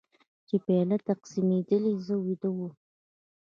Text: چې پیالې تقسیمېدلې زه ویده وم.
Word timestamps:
چې 0.47 0.55
پیالې 0.65 0.97
تقسیمېدلې 1.09 1.93
زه 2.05 2.15
ویده 2.25 2.49
وم. 2.55 2.73